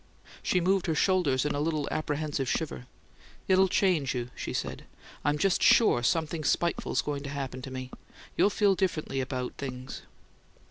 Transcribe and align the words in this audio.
She 0.41 0.59
moved 0.59 0.87
her 0.87 0.95
shoulders 0.95 1.45
in 1.45 1.53
a 1.53 1.59
little 1.59 1.87
apprehensive 1.91 2.49
shiver. 2.49 2.87
"It'll 3.47 3.67
change 3.67 4.15
you," 4.15 4.31
she 4.35 4.51
said. 4.51 4.85
"I'm 5.23 5.37
just 5.37 5.61
sure 5.61 6.01
something 6.01 6.43
spiteful's 6.43 7.03
going 7.03 7.21
to 7.21 7.29
happen 7.29 7.61
to 7.61 7.69
me. 7.69 7.91
You'll 8.35 8.49
feel 8.49 8.73
differently 8.73 9.21
about 9.21 9.53
things." 9.59 10.01